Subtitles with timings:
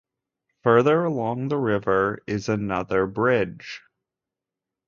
[0.63, 3.83] Further along the river is another bridge.